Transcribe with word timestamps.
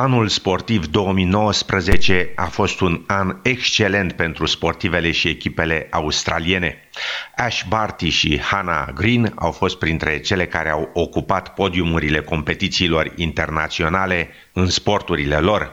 Anul 0.00 0.28
sportiv 0.28 0.86
2019 0.86 2.32
a 2.36 2.44
fost 2.44 2.80
un 2.80 3.04
an 3.06 3.36
excelent 3.42 4.12
pentru 4.12 4.46
sportivele 4.46 5.10
și 5.10 5.28
echipele 5.28 5.86
australiene. 5.90 6.88
Ash 7.36 7.62
Barty 7.68 8.08
și 8.08 8.40
Hannah 8.40 8.88
Green 8.94 9.32
au 9.34 9.50
fost 9.50 9.78
printre 9.78 10.20
cele 10.20 10.46
care 10.46 10.70
au 10.70 10.90
ocupat 10.92 11.54
podiumurile 11.54 12.20
competițiilor 12.20 13.12
internaționale 13.16 14.28
în 14.52 14.66
sporturile 14.66 15.38
lor. 15.38 15.72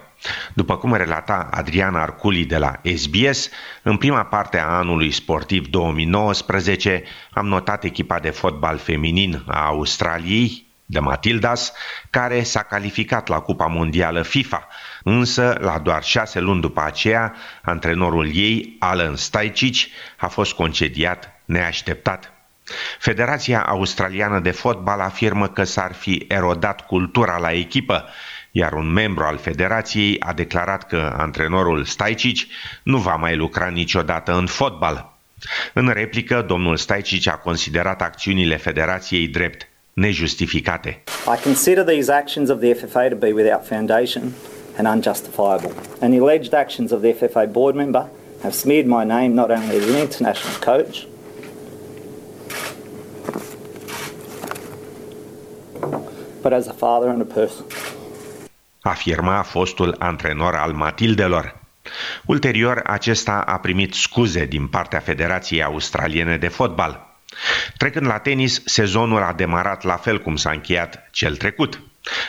După 0.54 0.78
cum 0.78 0.94
relata 0.94 1.50
Adriana 1.52 2.02
Arculi 2.02 2.46
de 2.46 2.58
la 2.58 2.82
SBS, 2.96 3.50
în 3.84 3.98
prima 3.98 4.24
parte 4.24 4.60
a 4.60 4.66
anului 4.66 5.12
sportiv 5.12 5.68
2019 5.68 7.04
am 7.32 7.48
notat 7.48 7.84
echipa 7.84 8.20
de 8.20 8.30
fotbal 8.30 8.78
feminin 8.78 9.44
a 9.46 9.66
Australiei, 9.66 10.67
de 10.90 11.00
Matildas, 11.00 11.74
care 12.10 12.44
s-a 12.44 12.64
calificat 12.64 13.28
la 13.28 13.40
Cupa 13.40 13.66
Mondială 13.66 14.22
FIFA, 14.22 14.68
însă 15.04 15.58
la 15.60 15.80
doar 15.80 16.04
șase 16.04 16.40
luni 16.40 16.62
după 16.62 16.82
aceea, 16.82 17.36
antrenorul 17.62 18.36
ei, 18.36 18.76
Alan 18.80 19.16
Stajcic, 19.16 19.76
a 20.18 20.28
fost 20.28 20.54
concediat 20.54 21.42
neașteptat. 21.46 22.32
Federația 23.00 23.62
Australiană 23.62 24.40
de 24.40 24.52
Fotbal 24.52 25.00
afirmă 25.00 25.48
că 25.48 25.64
s-ar 25.64 25.94
fi 25.94 26.26
erodat 26.28 26.86
cultura 26.86 27.38
la 27.38 27.52
echipă, 27.52 28.06
iar 28.52 28.74
un 28.74 28.92
membru 28.92 29.24
al 29.24 29.38
federației 29.38 30.20
a 30.20 30.34
declarat 30.34 30.88
că 30.88 31.16
antrenorul 31.18 31.84
Stajcic 31.84 32.52
nu 32.84 32.98
va 32.98 33.16
mai 33.16 33.36
lucra 33.36 33.68
niciodată 33.68 34.34
în 34.34 34.46
fotbal. 34.46 35.18
În 35.74 35.90
replică, 35.90 36.42
domnul 36.42 36.78
Stajcic 36.78 37.28
a 37.28 37.38
considerat 37.38 38.02
acțiunile 38.02 38.58
federației 38.58 39.28
drept 39.28 39.68
nejustificate. 39.98 41.02
I 41.28 41.38
consider 41.38 41.84
these 41.84 42.10
actions 42.10 42.50
of 42.50 42.62
the 42.62 42.74
FFA 42.74 43.10
to 43.10 43.16
be 43.16 43.34
without 43.34 43.66
foundation 43.66 44.34
and 44.78 44.88
unjustifiable. 44.88 45.74
And 46.02 46.14
the 46.14 46.20
alleged 46.20 46.54
actions 46.54 46.92
of 46.92 47.02
the 47.02 47.14
FFA 47.14 47.52
board 47.52 47.76
member 47.76 48.10
have 48.44 48.54
smeared 48.54 48.86
my 48.86 49.04
name 49.04 49.34
not 49.34 49.50
only 49.50 49.78
as 49.78 49.90
an 49.90 49.96
international 49.96 50.60
coach, 50.60 51.08
but 56.44 56.54
as 56.54 56.68
a 56.68 56.74
father 56.74 57.10
and 57.10 57.22
a 57.22 57.26
person. 57.26 57.66
Afirma 58.82 59.44
fostul 59.44 59.96
antrenor 60.00 60.56
al 60.56 60.72
Matildelor. 60.72 61.56
Ulterior, 62.26 62.82
acesta 62.86 63.42
a 63.42 63.58
primit 63.58 63.94
scuze 63.94 64.46
din 64.46 64.68
partea 64.68 65.00
Federației 65.00 65.64
Australiene 65.64 66.38
de 66.38 66.48
Fotbal. 66.48 67.07
Trecând 67.78 68.06
la 68.06 68.18
tenis, 68.18 68.62
sezonul 68.66 69.22
a 69.22 69.34
demarat 69.34 69.84
la 69.84 69.96
fel 69.96 70.22
cum 70.22 70.36
s-a 70.36 70.52
încheiat 70.52 71.10
cel 71.12 71.36
trecut. 71.36 71.82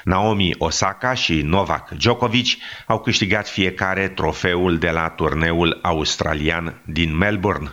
Naomi 0.04 0.54
Osaka 0.58 1.14
și 1.14 1.42
Novak 1.42 1.90
Djokovic 1.90 2.46
au 2.86 3.00
câștigat 3.00 3.48
fiecare 3.48 4.08
trofeul 4.08 4.78
de 4.78 4.90
la 4.90 5.08
turneul 5.08 5.78
australian 5.82 6.82
din 6.84 7.16
Melbourne. 7.16 7.72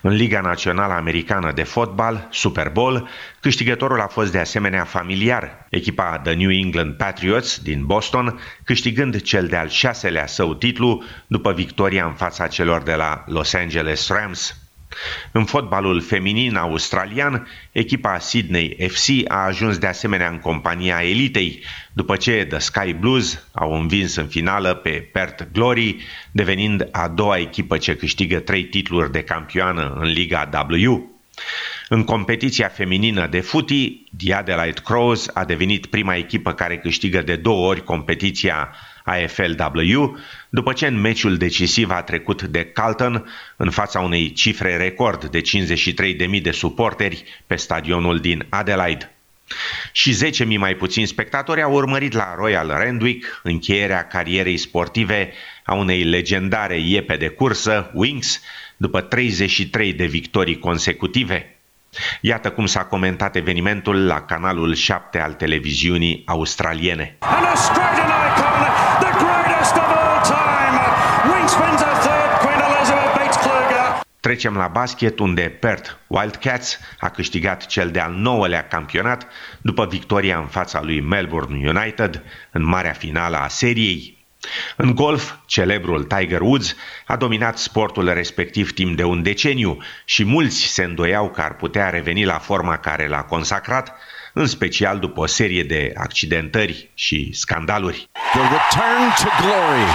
În 0.00 0.12
Liga 0.12 0.40
Națională 0.40 0.92
Americană 0.92 1.52
de 1.52 1.62
Fotbal, 1.62 2.28
Super 2.30 2.68
Bowl, 2.68 3.08
câștigătorul 3.40 4.00
a 4.00 4.06
fost 4.06 4.32
de 4.32 4.38
asemenea 4.38 4.84
familiar, 4.84 5.66
echipa 5.70 6.20
The 6.24 6.34
New 6.34 6.50
England 6.50 6.96
Patriots 6.96 7.58
din 7.58 7.86
Boston, 7.86 8.40
câștigând 8.64 9.22
cel 9.22 9.46
de-al 9.46 9.68
șaselea 9.68 10.26
său 10.26 10.54
titlu 10.54 11.02
după 11.26 11.52
victoria 11.52 12.04
în 12.04 12.14
fața 12.14 12.46
celor 12.46 12.82
de 12.82 12.94
la 12.94 13.24
Los 13.26 13.52
Angeles 13.54 14.08
Rams. 14.08 14.67
În 15.32 15.44
fotbalul 15.44 16.00
feminin 16.00 16.56
australian, 16.56 17.48
echipa 17.72 18.18
Sydney 18.18 18.76
FC 18.88 19.08
a 19.28 19.44
ajuns 19.44 19.78
de 19.78 19.86
asemenea 19.86 20.28
în 20.28 20.38
compania 20.38 21.02
elitei, 21.02 21.62
după 21.92 22.16
ce 22.16 22.44
The 22.44 22.58
Sky 22.58 22.92
Blues 22.92 23.46
au 23.52 23.72
învins 23.72 24.14
în 24.16 24.26
finală 24.26 24.74
pe 24.74 24.90
Perth 24.90 25.44
Glory, 25.52 25.96
devenind 26.32 26.88
a 26.90 27.08
doua 27.08 27.38
echipă 27.38 27.76
ce 27.76 27.96
câștigă 27.96 28.38
trei 28.38 28.64
titluri 28.64 29.12
de 29.12 29.22
campioană 29.22 29.96
în 30.00 30.06
Liga 30.06 30.48
W. 30.70 31.16
În 31.88 32.04
competiția 32.04 32.68
feminină 32.68 33.26
de 33.26 33.40
futi, 33.40 34.04
The 34.16 34.34
Adelaide 34.34 34.80
Crows 34.84 35.28
a 35.34 35.44
devenit 35.44 35.86
prima 35.86 36.14
echipă 36.14 36.52
care 36.52 36.78
câștigă 36.78 37.22
de 37.22 37.36
două 37.36 37.68
ori 37.68 37.84
competiția 37.84 38.74
AFLW, 39.08 40.18
după 40.48 40.72
ce 40.72 40.86
în 40.86 41.00
meciul 41.00 41.36
decisiv 41.36 41.90
a 41.90 42.02
trecut 42.02 42.42
de 42.42 42.64
Carlton 42.64 43.24
în 43.56 43.70
fața 43.70 44.00
unei 44.00 44.32
cifre 44.32 44.76
record 44.76 45.24
de 45.24 45.40
53.000 45.40 46.42
de 46.42 46.50
suporteri 46.50 47.24
pe 47.46 47.56
stadionul 47.56 48.18
din 48.18 48.46
Adelaide. 48.48 49.12
Și 49.92 50.30
10.000 50.44 50.56
mai 50.58 50.74
puțini 50.74 51.06
spectatori 51.06 51.62
au 51.62 51.72
urmărit 51.72 52.12
la 52.12 52.34
Royal 52.36 52.68
Randwick 52.68 53.40
încheierea 53.42 54.06
carierei 54.06 54.56
sportive 54.56 55.32
a 55.64 55.74
unei 55.74 56.02
legendare 56.02 56.80
iepe 56.80 57.16
de 57.16 57.28
cursă, 57.28 57.90
Wings, 57.94 58.40
după 58.76 59.00
33 59.00 59.92
de 59.92 60.04
victorii 60.06 60.58
consecutive. 60.58 61.52
Iată 62.20 62.50
cum 62.50 62.66
s-a 62.66 62.84
comentat 62.84 63.36
evenimentul 63.36 64.06
la 64.06 64.20
canalul 64.20 64.74
7 64.74 65.20
al 65.20 65.32
televiziunii 65.32 66.22
australiene. 66.26 67.18
Trecem 74.28 74.56
la 74.56 74.66
basket, 74.66 75.18
unde 75.18 75.42
Perth 75.42 75.90
Wildcats 76.06 76.78
a 77.00 77.08
câștigat 77.08 77.66
cel 77.66 77.90
de-al 77.90 78.12
nouălea 78.12 78.66
campionat 78.66 79.26
după 79.60 79.86
victoria 79.86 80.38
în 80.38 80.46
fața 80.46 80.82
lui 80.82 81.00
Melbourne 81.00 81.68
United 81.68 82.22
în 82.50 82.64
marea 82.64 82.92
finală 82.92 83.36
a 83.36 83.48
seriei. 83.48 84.26
În 84.76 84.94
golf, 84.94 85.34
celebrul 85.46 86.04
Tiger 86.04 86.40
Woods 86.40 86.76
a 87.06 87.16
dominat 87.16 87.58
sportul 87.58 88.12
respectiv 88.12 88.72
timp 88.72 88.96
de 88.96 89.04
un 89.04 89.22
deceniu 89.22 89.78
și 90.04 90.24
mulți 90.24 90.56
se 90.56 90.82
îndoiau 90.82 91.30
că 91.30 91.40
ar 91.40 91.54
putea 91.54 91.88
reveni 91.88 92.24
la 92.24 92.38
forma 92.38 92.76
care 92.76 93.08
l-a 93.08 93.22
consacrat, 93.22 93.96
în 94.32 94.46
special 94.46 94.98
după 94.98 95.20
o 95.20 95.26
serie 95.26 95.62
de 95.62 95.92
accidentări 95.94 96.90
și 96.94 97.30
scandaluri. 97.32 98.08
The 98.32 98.40
return 98.40 99.14
to 99.16 99.28
glory. 99.42 99.90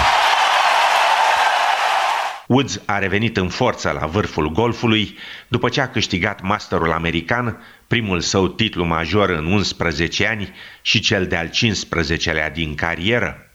Woods 2.46 2.82
a 2.86 2.98
revenit 2.98 3.36
în 3.36 3.48
forță 3.48 3.90
la 4.00 4.06
vârful 4.06 4.50
golfului 4.50 5.18
după 5.48 5.68
ce 5.68 5.80
a 5.80 5.88
câștigat 5.88 6.42
Masterul 6.42 6.92
American, 6.92 7.62
primul 7.86 8.20
său 8.20 8.48
titlu 8.48 8.84
major 8.84 9.30
în 9.30 9.44
11 9.44 10.26
ani 10.26 10.54
și 10.82 11.00
cel 11.00 11.26
de-al 11.26 11.48
15-lea 11.48 12.52
din 12.52 12.74
carieră. 12.74 13.48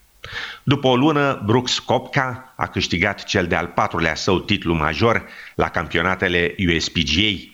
După 0.63 0.87
o 0.87 0.95
lună, 0.95 1.41
Brooks 1.45 1.79
Kopka 1.79 2.53
a 2.57 2.67
câștigat 2.67 3.23
cel 3.23 3.47
de-al 3.47 3.67
patrulea 3.67 4.15
său 4.15 4.39
titlu 4.39 4.73
major 4.73 5.25
la 5.55 5.69
campionatele 5.69 6.55
USPGA. 6.75 7.53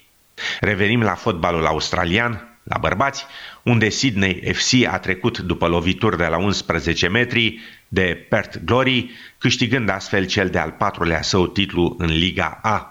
Revenim 0.59 1.01
la 1.01 1.13
fotbalul 1.13 1.65
australian, 1.65 2.54
la 2.65 2.77
bărbați, 2.77 3.25
unde 3.63 3.89
Sydney 3.89 4.53
FC 4.53 4.85
a 4.87 4.99
trecut 4.99 5.39
după 5.39 5.67
lovituri 5.67 6.17
de 6.17 6.25
la 6.25 6.37
11 6.37 7.07
metri 7.07 7.59
de 7.87 8.25
Perth 8.29 8.57
Glory, 8.65 9.11
câștigând 9.37 9.89
astfel 9.89 10.25
cel 10.25 10.49
de-al 10.49 10.71
patrulea 10.71 11.21
său 11.21 11.47
titlu 11.47 11.95
în 11.97 12.17
Liga 12.17 12.59
A. 12.61 12.89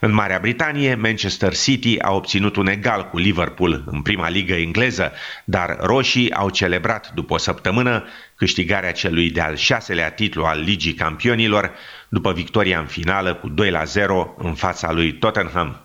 În 0.00 0.12
Marea 0.12 0.38
Britanie, 0.38 0.94
Manchester 0.94 1.56
City 1.56 1.98
a 1.98 2.12
obținut 2.12 2.56
un 2.56 2.66
egal 2.66 3.08
cu 3.08 3.18
Liverpool 3.18 3.84
în 3.86 4.02
prima 4.02 4.28
ligă 4.28 4.54
engleză, 4.54 5.12
dar 5.44 5.76
roșii 5.80 6.32
au 6.32 6.50
celebrat 6.50 7.12
după 7.14 7.34
o 7.34 7.38
săptămână 7.38 8.04
câștigarea 8.34 8.92
celui 8.92 9.30
de-al 9.30 9.56
șaselea 9.56 10.10
titlu 10.10 10.44
al 10.44 10.60
Ligii 10.60 10.94
Campionilor, 10.94 11.72
după 12.08 12.32
victoria 12.32 12.78
în 12.78 12.86
finală 12.86 13.34
cu 13.34 13.48
2 13.48 13.70
la 13.70 13.84
0 13.84 14.34
în 14.38 14.54
fața 14.54 14.92
lui 14.92 15.12
Tottenham. 15.12 15.84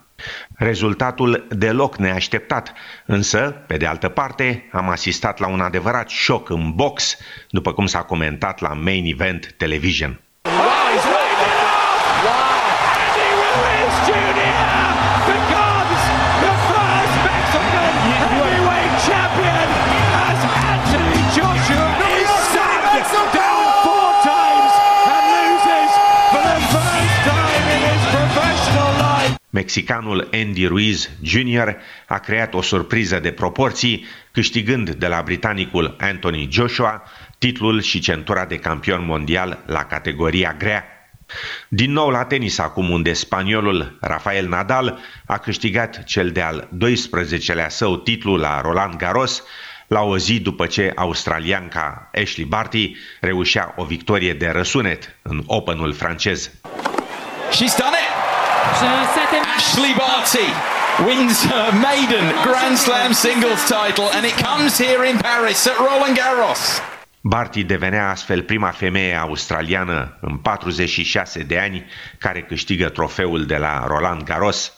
Rezultatul 0.56 1.48
deloc 1.50 1.98
neașteptat, 1.98 2.74
însă, 3.06 3.63
pe 3.68 3.77
de 3.77 3.86
altă 3.86 4.10
parte, 4.10 4.69
am 4.71 4.89
asistat 4.89 5.39
la 5.39 5.48
un 5.48 5.62
adevărat 5.62 6.10
șoc 6.10 6.50
în 6.50 6.71
box, 6.71 7.18
după 7.50 7.74
cum 7.74 7.86
s-a 7.86 8.01
comentat 8.01 8.60
la 8.60 8.74
Main 8.74 9.06
Event 9.06 9.54
Television. 9.57 10.19
Mexicanul 29.69 30.30
Andy 30.31 30.66
Ruiz 30.66 31.10
Jr. 31.21 31.75
a 32.07 32.18
creat 32.18 32.54
o 32.54 32.62
surpriză 32.62 33.19
de 33.19 33.31
proporții, 33.31 34.06
câștigând 34.31 34.89
de 34.89 35.07
la 35.07 35.21
britanicul 35.21 35.95
Anthony 36.00 36.48
Joshua 36.51 37.04
titlul 37.38 37.81
și 37.81 38.00
centura 38.00 38.45
de 38.45 38.56
campion 38.56 39.06
mondial 39.06 39.63
la 39.66 39.83
categoria 39.83 40.56
grea. 40.57 40.83
Din 41.68 41.92
nou 41.92 42.10
la 42.10 42.24
tenis 42.24 42.57
acum, 42.57 42.89
unde 42.89 43.13
spaniolul 43.13 43.98
Rafael 44.01 44.48
Nadal 44.48 45.00
a 45.25 45.38
câștigat 45.38 46.04
cel 46.04 46.31
de-al 46.31 46.69
12-lea 46.77 47.68
său 47.68 47.98
titlu 47.98 48.36
la 48.36 48.62
Roland 48.62 48.95
Garros, 48.95 49.44
la 49.88 50.01
o 50.01 50.18
zi 50.18 50.39
după 50.39 50.66
ce 50.66 50.92
australianca 50.95 52.10
Ashley 52.21 52.45
Barty 52.45 52.95
reușea 53.21 53.74
o 53.75 53.83
victorie 53.83 54.33
de 54.33 54.50
răsunet 54.50 55.16
în 55.21 55.44
Openul 55.45 55.94
francez. 55.94 56.51
She's 57.51 57.75
done 57.77 57.98
it! 58.01 58.10
Ashley 59.59 59.94
Barty 59.94 60.50
wins 61.07 61.44
her 61.44 61.67
maiden 61.88 62.25
Grand 62.45 62.77
Slam 62.77 63.11
singles 63.13 63.61
title 63.67 64.07
and 64.15 64.25
it 64.25 64.35
comes 64.47 64.77
here 64.77 65.03
in 65.09 65.17
Paris 65.17 65.67
at 65.67 65.77
Roland 65.77 66.15
Garros. 66.17 66.81
Barty 67.21 67.63
devenea 67.63 68.09
astfel 68.09 68.41
prima 68.41 68.69
femeie 68.69 69.15
australiană 69.15 70.17
în 70.21 70.38
46 70.38 71.39
de 71.44 71.59
ani 71.59 71.85
care 72.17 72.41
câștigă 72.41 72.89
trofeul 72.89 73.45
de 73.45 73.57
la 73.57 73.85
Roland 73.88 74.23
Garros. 74.23 74.73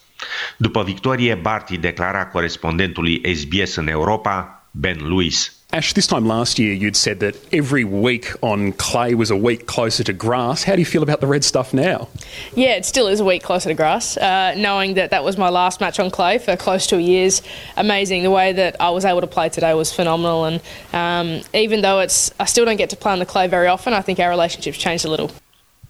După 0.58 0.84
victorie, 0.84 1.36
Barty 1.36 1.78
declara 1.78 2.28
corespondentului 2.28 3.22
SBS 3.36 3.76
în 3.76 3.88
Europa, 3.88 4.68
Ben 4.72 4.98
Lewis. 5.08 5.61
Ash, 5.74 5.94
this 5.94 6.06
time 6.06 6.26
last 6.26 6.60
year 6.60 6.74
you'd 6.74 6.98
said 6.98 7.22
that 7.22 7.38
every 7.54 7.86
week 7.86 8.34
on 8.44 8.74
clay 8.74 9.16
was 9.16 9.32
a 9.32 9.38
week 9.38 9.68
closer 9.68 10.04
to 10.04 10.12
grass. 10.12 10.64
How 10.64 10.74
do 10.74 10.80
you 10.80 10.86
feel 10.86 11.02
about 11.02 11.22
the 11.22 11.28
red 11.28 11.46
stuff 11.46 11.74
now? 11.74 12.10
Yeah, 12.56 12.76
it 12.76 12.86
still 12.86 13.08
is 13.08 13.22
a 13.22 13.24
week 13.24 13.42
closer 13.42 13.70
to 13.70 13.74
grass. 13.74 14.18
Uh, 14.18 14.54
knowing 14.58 14.96
that 14.96 15.12
that 15.12 15.24
was 15.24 15.38
my 15.38 15.48
last 15.48 15.80
match 15.80 15.98
on 15.98 16.12
clay 16.12 16.40
for 16.40 16.58
close 16.58 16.88
to 16.88 16.98
a 16.98 17.00
year's 17.00 17.42
amazing. 17.78 18.24
The 18.24 18.32
way 18.32 18.52
that 18.52 18.76
I 18.82 18.90
was 18.90 19.06
able 19.06 19.22
to 19.22 19.28
play 19.28 19.48
today 19.48 19.74
was 19.74 19.94
phenomenal, 19.94 20.44
and 20.44 20.62
um, 20.92 21.42
even 21.54 21.80
though 21.80 22.02
it's 22.02 22.34
I 22.38 22.46
still 22.46 22.66
don't 22.66 22.76
get 22.76 22.90
to 22.90 22.98
play 22.98 23.14
on 23.14 23.20
the 23.20 23.26
clay 23.26 23.48
very 23.48 23.68
often, 23.68 23.94
I 23.94 24.02
think 24.02 24.20
our 24.20 24.30
relationship's 24.30 24.78
changed 24.78 25.06
a 25.06 25.10
little. 25.10 25.32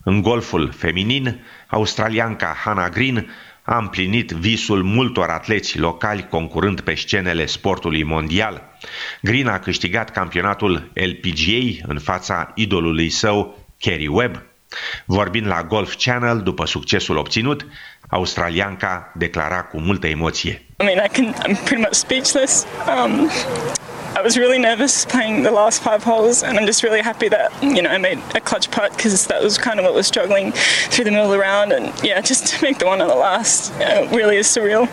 În 0.04 0.22
golful 0.22 0.72
feminin, 0.72 1.40
australianca 1.70 2.56
Hannah 2.64 2.92
Green 2.92 3.30
a 3.72 3.78
împlinit 3.78 4.32
visul 4.32 4.84
multor 4.84 5.30
atleți 5.30 5.80
locali 5.80 6.28
concurând 6.30 6.82
pe 6.82 6.94
scenele 6.94 7.46
sportului 7.46 8.04
mondial. 8.04 8.62
Green 9.22 9.48
a 9.48 9.60
câștigat 9.60 10.10
campionatul 10.10 10.92
LPGA 10.94 11.86
în 11.88 12.00
fața 12.00 12.52
idolului 12.56 13.10
său, 13.10 13.68
Kerry 13.78 14.08
Webb. 14.08 14.44
Vorbind 15.06 15.48
la 15.48 15.64
Golf 15.64 15.96
Channel 15.96 16.42
după 16.42 16.66
succesul 16.66 17.18
obținut, 17.18 17.66
australianca 18.10 19.12
declara 19.16 19.62
cu 19.64 19.80
multă 19.80 20.08
emoție. 20.08 20.62
I 20.80 20.84
mean, 20.84 21.06
I 21.06 21.22
can, 21.22 21.34
I'm 21.34 21.64
pretty 21.64 21.82
much 21.82 21.94
speechless. 21.94 22.66
Um, 23.06 23.30
I 24.22 24.24
was 24.24 24.38
really 24.38 24.60
nervous 24.60 25.04
playing 25.04 25.42
the 25.42 25.50
last 25.50 25.82
five 25.82 26.04
holes, 26.04 26.44
and 26.44 26.56
I'm 26.56 26.68
just 26.68 26.84
really 26.84 27.02
happy 27.02 27.28
that 27.30 27.52
you 27.64 27.82
know 27.82 27.90
I 27.90 27.98
made 27.98 28.20
a 28.36 28.40
clutch 28.40 28.70
putt 28.70 28.92
because 28.96 29.26
that 29.26 29.42
was 29.42 29.58
kind 29.58 29.80
of 29.80 29.84
what 29.86 29.96
was 29.96 30.06
struggling 30.06 30.52
through 30.92 31.06
the 31.06 31.10
middle 31.10 31.26
of 31.26 31.32
the 31.32 31.40
round, 31.40 31.72
and 31.72 31.92
yeah, 32.04 32.22
just 32.32 32.46
to 32.46 32.62
make 32.62 32.78
the 32.78 32.86
one 32.86 33.02
on 33.02 33.08
the 33.08 33.16
last 33.16 33.74
uh, 33.82 34.08
really 34.12 34.38
is 34.38 34.46
surreal. 34.46 34.86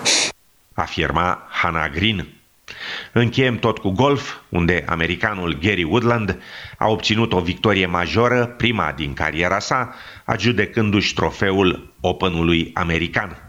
Afirma 0.79 1.43
Hannah 1.49 1.91
Green. 1.91 2.27
Încheiem 3.13 3.59
tot 3.59 3.79
cu 3.79 3.91
golf, 3.91 4.37
unde 4.49 4.85
americanul 4.87 5.59
Gary 5.61 5.83
Woodland 5.83 6.43
a 6.79 6.89
obținut 6.89 7.33
o 7.33 7.41
victorie 7.41 7.87
majoră, 7.87 8.47
prima 8.47 8.93
din 8.97 9.15
cariera 9.15 9.59
sa, 9.59 9.95
adjudecându-și 10.25 11.15
trofeul 11.15 11.95
Openului 12.01 12.71
american. 12.75 13.48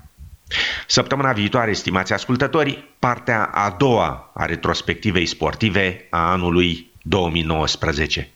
Săptămâna 0.88 1.31
viitoare, 1.31 1.74
stimați 1.74 2.13
ascultători, 2.13 2.84
partea 3.00 3.44
a 3.44 3.75
doua 3.78 4.31
a 4.34 4.46
retrospectivei 4.46 5.25
sportive 5.25 6.07
a 6.10 6.31
anului 6.31 6.92
2019. 7.01 8.30